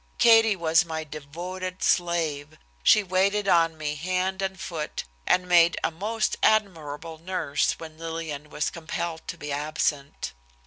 Katie 0.17 0.55
was 0.55 0.83
my 0.83 1.03
devoted 1.03 1.83
slave. 1.83 2.57
She 2.81 3.03
waited 3.03 3.47
on 3.47 3.77
me 3.77 3.93
hand 3.93 4.41
and 4.41 4.59
foot, 4.59 5.03
and 5.27 5.47
made 5.47 5.77
a 5.83 5.91
most 5.91 6.37
admirable 6.41 7.19
nurse 7.19 7.73
when 7.73 7.99
Lillian 7.99 8.49
was 8.49 8.71
compelled 8.71 9.27
to 9.27 9.37
be 9.37 9.51
absent. 9.51 10.33